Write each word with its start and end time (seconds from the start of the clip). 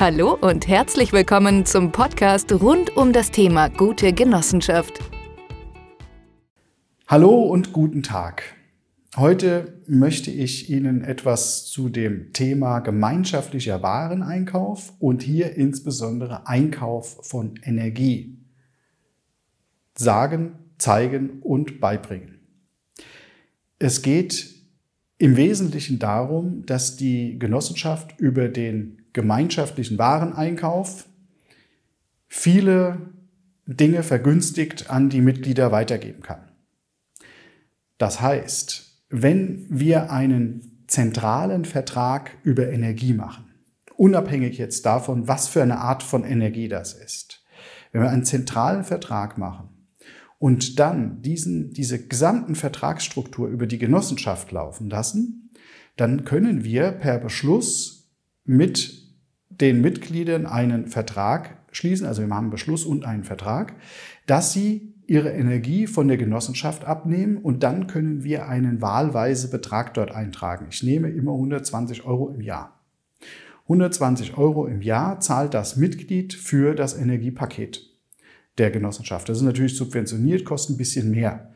Hallo 0.00 0.32
und 0.32 0.66
herzlich 0.66 1.12
willkommen 1.12 1.66
zum 1.66 1.92
Podcast 1.92 2.50
rund 2.54 2.96
um 2.96 3.12
das 3.12 3.30
Thema 3.30 3.68
gute 3.68 4.14
Genossenschaft. 4.14 4.98
Hallo 7.06 7.42
und 7.42 7.74
guten 7.74 8.02
Tag. 8.02 8.44
Heute 9.14 9.82
möchte 9.86 10.30
ich 10.30 10.70
Ihnen 10.70 11.04
etwas 11.04 11.66
zu 11.66 11.90
dem 11.90 12.32
Thema 12.32 12.78
gemeinschaftlicher 12.78 13.82
Wareneinkauf 13.82 14.94
und 15.00 15.22
hier 15.22 15.56
insbesondere 15.56 16.46
Einkauf 16.46 17.18
von 17.20 17.60
Energie 17.62 18.38
sagen, 19.98 20.54
zeigen 20.78 21.40
und 21.42 21.78
beibringen. 21.78 22.40
Es 23.78 24.00
geht 24.00 24.48
im 25.18 25.36
Wesentlichen 25.36 25.98
darum, 25.98 26.64
dass 26.64 26.96
die 26.96 27.38
Genossenschaft 27.38 28.18
über 28.18 28.48
den 28.48 28.99
gemeinschaftlichen 29.12 29.98
Wareneinkauf 29.98 31.06
viele 32.28 33.12
Dinge 33.66 34.02
vergünstigt 34.02 34.90
an 34.90 35.10
die 35.10 35.20
Mitglieder 35.20 35.72
weitergeben 35.72 36.22
kann. 36.22 36.50
Das 37.98 38.20
heißt, 38.20 39.04
wenn 39.10 39.66
wir 39.68 40.10
einen 40.10 40.84
zentralen 40.86 41.64
Vertrag 41.64 42.36
über 42.42 42.70
Energie 42.70 43.12
machen, 43.12 43.44
unabhängig 43.96 44.58
jetzt 44.58 44.86
davon, 44.86 45.28
was 45.28 45.48
für 45.48 45.62
eine 45.62 45.78
Art 45.78 46.02
von 46.02 46.24
Energie 46.24 46.68
das 46.68 46.94
ist, 46.94 47.44
wenn 47.92 48.02
wir 48.02 48.10
einen 48.10 48.24
zentralen 48.24 48.84
Vertrag 48.84 49.36
machen 49.36 49.68
und 50.38 50.78
dann 50.78 51.20
diesen, 51.20 51.72
diese 51.72 52.06
gesamten 52.06 52.54
Vertragsstruktur 52.54 53.48
über 53.48 53.66
die 53.66 53.78
Genossenschaft 53.78 54.50
laufen 54.52 54.88
lassen, 54.88 55.50
dann 55.96 56.24
können 56.24 56.64
wir 56.64 56.92
per 56.92 57.18
Beschluss 57.18 57.99
mit 58.50 59.04
den 59.48 59.80
Mitgliedern 59.80 60.44
einen 60.46 60.88
Vertrag 60.88 61.58
schließen, 61.70 62.04
also 62.04 62.20
wir 62.20 62.26
machen 62.26 62.44
einen 62.44 62.50
Beschluss 62.50 62.84
und 62.84 63.04
einen 63.04 63.22
Vertrag, 63.22 63.74
dass 64.26 64.52
sie 64.52 64.92
ihre 65.06 65.30
Energie 65.30 65.86
von 65.86 66.08
der 66.08 66.16
Genossenschaft 66.16 66.84
abnehmen 66.84 67.36
und 67.36 67.62
dann 67.62 67.86
können 67.86 68.24
wir 68.24 68.48
einen 68.48 68.82
wahlweise 68.82 69.50
Betrag 69.50 69.94
dort 69.94 70.10
eintragen. 70.10 70.66
Ich 70.68 70.82
nehme 70.82 71.10
immer 71.10 71.32
120 71.32 72.04
Euro 72.04 72.28
im 72.28 72.40
Jahr. 72.40 72.80
120 73.64 74.36
Euro 74.36 74.66
im 74.66 74.82
Jahr 74.82 75.20
zahlt 75.20 75.54
das 75.54 75.76
Mitglied 75.76 76.34
für 76.34 76.74
das 76.74 76.98
Energiepaket 76.98 77.88
der 78.58 78.72
Genossenschaft. 78.72 79.28
Das 79.28 79.38
ist 79.38 79.44
natürlich 79.44 79.76
subventioniert, 79.76 80.44
kostet 80.44 80.74
ein 80.74 80.78
bisschen 80.78 81.12
mehr. 81.12 81.52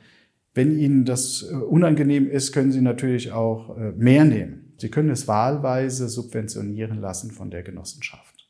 Wenn 0.55 0.79
Ihnen 0.79 1.05
das 1.05 1.45
äh, 1.51 1.55
unangenehm 1.57 2.31
ist, 2.31 2.53
können 2.53 2.71
Sie 2.71 2.81
natürlich 2.81 3.33
auch 3.33 3.77
äh, 3.77 3.91
mehr 3.97 4.25
nehmen. 4.25 4.64
Sie 4.77 4.91
können 4.91 5.11
es 5.11 5.29
wahlweise 5.29 6.09
subventionieren 6.09 7.01
lassen 7.01 7.31
von 7.31 7.51
der 7.51 7.63
Genossenschaft. 7.63 8.49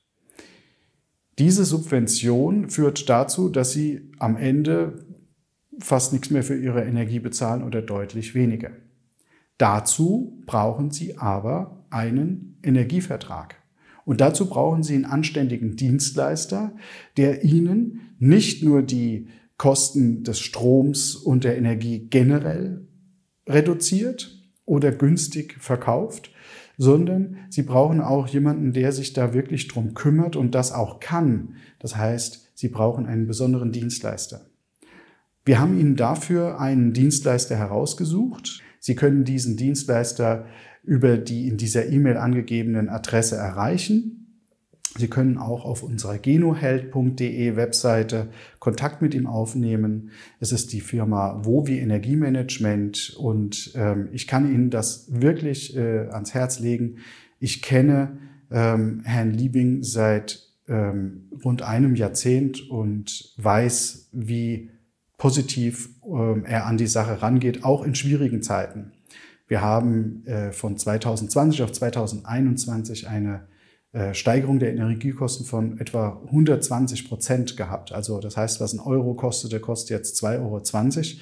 Diese 1.39 1.64
Subvention 1.64 2.70
führt 2.70 3.08
dazu, 3.08 3.48
dass 3.48 3.72
Sie 3.72 4.12
am 4.19 4.36
Ende 4.36 5.05
fast 5.78 6.12
nichts 6.12 6.30
mehr 6.30 6.45
für 6.45 6.56
Ihre 6.56 6.84
Energie 6.84 7.19
bezahlen 7.19 7.64
oder 7.64 7.83
deutlich 7.83 8.34
weniger. 8.34 8.70
Dazu 9.58 10.42
brauchen 10.47 10.91
Sie 10.91 11.19
aber 11.19 11.84
einen 11.91 12.58
Energievertrag. 12.62 13.56
Und 14.05 14.20
dazu 14.20 14.48
brauchen 14.48 14.83
Sie 14.83 14.95
einen 14.95 15.06
anständigen 15.06 15.77
Dienstleister, 15.77 16.77
der 17.17 17.42
Ihnen 17.42 18.14
nicht 18.19 18.62
nur 18.62 18.83
die 18.83 19.28
Kosten 19.56 20.25
des 20.25 20.41
Stroms 20.41 21.14
und 21.14 21.45
der 21.45 21.56
Energie 21.56 22.06
generell 22.11 22.86
reduziert, 23.48 24.43
oder 24.66 24.92
günstig 24.92 25.56
verkauft, 25.60 26.30
sondern 26.76 27.36
sie 27.50 27.62
brauchen 27.62 28.00
auch 28.00 28.26
jemanden, 28.28 28.72
der 28.72 28.92
sich 28.92 29.12
da 29.12 29.34
wirklich 29.34 29.68
drum 29.68 29.94
kümmert 29.94 30.36
und 30.36 30.54
das 30.54 30.72
auch 30.72 31.00
kann. 31.00 31.56
Das 31.78 31.96
heißt, 31.96 32.52
sie 32.54 32.68
brauchen 32.68 33.06
einen 33.06 33.26
besonderen 33.26 33.72
Dienstleister. 33.72 34.46
Wir 35.44 35.60
haben 35.60 35.78
Ihnen 35.78 35.94
dafür 35.94 36.58
einen 36.58 36.94
Dienstleister 36.94 37.56
herausgesucht. 37.56 38.62
Sie 38.80 38.94
können 38.94 39.24
diesen 39.24 39.56
Dienstleister 39.56 40.46
über 40.83 41.18
die 41.18 41.48
in 41.48 41.56
dieser 41.56 41.86
E-Mail 41.89 42.16
angegebenen 42.16 42.89
Adresse 42.89 43.36
erreichen. 43.36 44.23
Sie 44.96 45.08
können 45.08 45.38
auch 45.38 45.64
auf 45.64 45.82
unserer 45.82 46.18
genoheld.de 46.18 47.56
Webseite 47.56 48.28
Kontakt 48.60 49.02
mit 49.02 49.12
ihm 49.14 49.27
aufnehmen. 49.27 50.10
Es 50.38 50.52
ist 50.52 50.72
die 50.72 50.80
Firma 50.80 51.44
Wovi 51.44 51.78
Energiemanagement 51.80 53.16
und 53.18 53.72
ähm, 53.74 54.08
ich 54.12 54.28
kann 54.28 54.52
Ihnen 54.52 54.70
das 54.70 55.06
wirklich 55.10 55.77
äh, 55.77 56.06
ans 56.10 56.33
Herz 56.33 56.60
legen. 56.60 56.98
Ich 57.40 57.60
kenne 57.60 58.18
ähm, 58.52 59.00
Herrn 59.04 59.33
Liebing 59.33 59.83
seit 59.83 60.46
ähm, 60.68 61.28
rund 61.44 61.62
einem 61.62 61.96
Jahrzehnt 61.96 62.70
und 62.70 63.34
weiß, 63.36 64.10
wie 64.12 64.70
positiv 65.18 65.88
ähm, 66.06 66.44
er 66.44 66.66
an 66.66 66.77
die 66.77 66.86
Sache 66.86 67.20
rangeht, 67.20 67.64
auch 67.64 67.84
in 67.84 67.96
schwierigen 67.96 68.42
Zeiten. 68.42 68.92
Wir 69.48 69.60
haben 69.60 70.24
äh, 70.27 70.52
von 70.52 70.77
2020 70.77 71.62
auf 71.62 71.72
2021 71.72 73.08
eine 73.08 73.48
Steigerung 74.12 74.58
der 74.58 74.72
Energiekosten 74.72 75.46
von 75.46 75.78
etwa 75.78 76.20
120 76.27 77.08
Prozent 77.08 77.56
gehabt. 77.56 77.92
Also 77.92 78.20
das 78.20 78.36
heißt, 78.36 78.60
was 78.60 78.72
ein 78.72 78.80
Euro 78.80 79.14
kostete, 79.14 79.60
kostet 79.60 79.90
jetzt 79.90 80.22
2,20 80.24 80.40
Euro. 80.40 81.20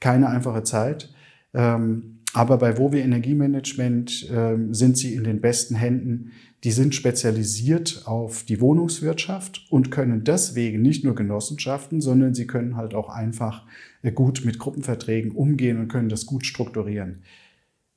Keine 0.00 0.28
einfache 0.28 0.62
Zeit. 0.62 1.12
Ähm, 1.54 2.20
aber 2.32 2.58
bei 2.58 2.78
Wovi 2.78 3.00
Energiemanagement 3.00 4.28
ähm, 4.30 4.72
sind 4.72 4.96
sie 4.96 5.14
in 5.14 5.24
den 5.24 5.40
besten 5.40 5.74
Händen. 5.74 6.32
Die 6.62 6.70
sind 6.70 6.94
spezialisiert 6.94 8.02
auf 8.04 8.44
die 8.44 8.60
Wohnungswirtschaft 8.60 9.66
und 9.70 9.90
können 9.90 10.22
deswegen 10.22 10.82
nicht 10.82 11.04
nur 11.04 11.14
Genossenschaften, 11.14 12.00
sondern 12.00 12.34
sie 12.34 12.46
können 12.46 12.76
halt 12.76 12.94
auch 12.94 13.08
einfach 13.08 13.66
äh, 14.02 14.12
gut 14.12 14.44
mit 14.44 14.58
Gruppenverträgen 14.58 15.32
umgehen 15.32 15.78
und 15.78 15.88
können 15.88 16.08
das 16.08 16.26
gut 16.26 16.46
strukturieren. 16.46 17.22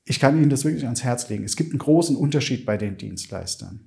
Ich 0.06 0.20
kann 0.20 0.38
Ihnen 0.38 0.50
das 0.50 0.66
wirklich 0.66 0.86
ans 0.86 1.04
Herz 1.04 1.30
legen. 1.30 1.44
Es 1.44 1.56
gibt 1.56 1.72
einen 1.72 1.80
großen 1.80 2.16
Unterschied 2.16 2.66
bei 2.66 2.78
den 2.78 2.98
Dienstleistern. 2.98 3.82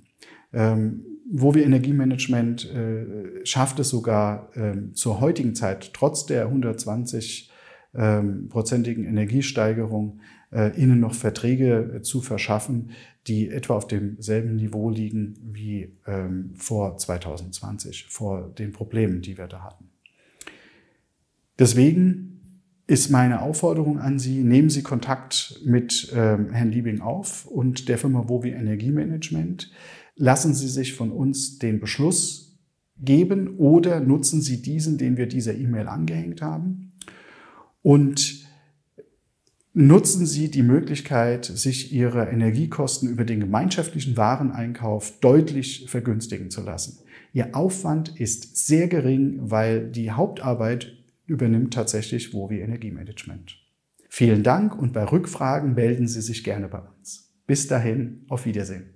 Ähm, 0.52 1.16
wo 1.30 1.54
wir 1.54 1.64
Energiemanagement 1.64 2.68
äh, 2.72 3.44
schafft 3.44 3.78
es 3.80 3.88
sogar 3.88 4.50
ähm, 4.54 4.94
zur 4.94 5.20
heutigen 5.20 5.56
Zeit, 5.56 5.92
trotz 5.92 6.26
der 6.26 6.48
120-prozentigen 6.48 9.04
ähm, 9.04 9.10
Energiesteigerung, 9.10 10.20
äh, 10.52 10.80
ihnen 10.80 11.00
noch 11.00 11.14
Verträge 11.14 11.96
äh, 11.96 12.02
zu 12.02 12.20
verschaffen, 12.20 12.92
die 13.26 13.48
etwa 13.48 13.74
auf 13.74 13.88
demselben 13.88 14.54
Niveau 14.54 14.88
liegen 14.88 15.34
wie 15.42 15.96
ähm, 16.06 16.52
vor 16.54 16.96
2020, 16.96 18.06
vor 18.08 18.54
den 18.56 18.70
Problemen, 18.72 19.22
die 19.22 19.36
wir 19.36 19.48
da 19.48 19.64
hatten. 19.64 19.90
Deswegen 21.58 22.34
ist 22.86 23.10
meine 23.10 23.42
Aufforderung 23.42 23.98
an 23.98 24.20
Sie, 24.20 24.44
nehmen 24.44 24.70
Sie 24.70 24.84
Kontakt 24.84 25.60
mit 25.64 26.12
Herrn 26.12 26.70
Liebing 26.70 27.00
auf 27.00 27.46
und 27.46 27.88
der 27.88 27.98
Firma 27.98 28.28
Wovi 28.28 28.50
Energiemanagement 28.50 29.72
lassen 30.16 30.54
Sie 30.54 30.69
sich 30.69 30.94
von 30.94 31.10
uns 31.12 31.59
den 31.59 31.81
Beschluss 31.81 32.59
geben 32.99 33.56
oder 33.59 34.00
nutzen 34.00 34.41
Sie 34.41 34.62
diesen, 34.62 34.99
den 34.99 35.16
wir 35.16 35.27
dieser 35.27 35.54
E-Mail 35.54 35.87
angehängt 35.87 36.43
haben. 36.43 36.93
Und 37.82 38.47
nutzen 39.75 40.25
Sie 40.25 40.50
die 40.50 40.62
Möglichkeit, 40.62 41.44
sich 41.44 41.93
Ihre 41.93 42.28
Energiekosten 42.31 43.10
über 43.10 43.25
den 43.25 43.41
gemeinschaftlichen 43.41 44.16
Wareneinkauf 44.16 45.21
deutlich 45.21 45.87
vergünstigen 45.88 46.50
zu 46.50 46.62
lassen. 46.62 46.99
Ihr 47.34 47.55
Aufwand 47.55 48.19
ist 48.19 48.66
sehr 48.66 48.88
gering, 48.88 49.38
weil 49.38 49.91
die 49.91 50.10
Hauptarbeit 50.10 50.97
übernimmt 51.26 51.75
tatsächlich 51.75 52.32
WOWI 52.32 52.60
Energiemanagement. 52.60 53.59
Vielen 54.09 54.43
Dank 54.43 54.75
und 54.75 54.94
bei 54.94 55.05
Rückfragen 55.05 55.75
melden 55.75 56.09
Sie 56.09 56.22
sich 56.22 56.43
gerne 56.43 56.69
bei 56.69 56.81
uns. 56.81 57.34
Bis 57.47 57.66
dahin, 57.66 58.25
auf 58.28 58.47
Wiedersehen. 58.47 58.95